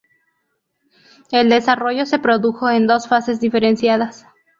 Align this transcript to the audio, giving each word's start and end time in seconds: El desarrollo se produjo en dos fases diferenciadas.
El 1.29 1.49
desarrollo 1.51 2.07
se 2.07 2.17
produjo 2.17 2.67
en 2.71 2.87
dos 2.87 3.07
fases 3.07 3.39
diferenciadas. 3.39 4.25